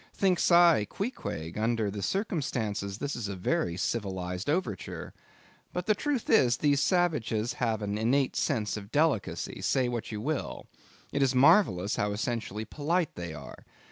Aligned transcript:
Thinks 0.15 0.51
I, 0.51 0.85
Queequeg, 0.85 1.59
under 1.59 1.91
the 1.91 2.01
circumstances, 2.01 2.97
this 2.97 3.15
is 3.15 3.27
a 3.27 3.35
very 3.35 3.77
civilized 3.77 4.49
overture; 4.49 5.13
but, 5.73 5.85
the 5.85 5.93
truth 5.93 6.27
is, 6.27 6.57
these 6.57 6.79
savages 6.81 7.53
have 7.53 7.83
an 7.83 7.99
innate 7.99 8.35
sense 8.35 8.77
of 8.77 8.91
delicacy, 8.91 9.61
say 9.61 9.87
what 9.89 10.11
you 10.11 10.19
will; 10.19 10.65
it 11.11 11.21
is 11.21 11.35
marvellous 11.35 11.97
how 11.97 12.13
essentially 12.13 12.65
polite 12.65 13.13
they 13.13 13.31
are. 13.35 13.63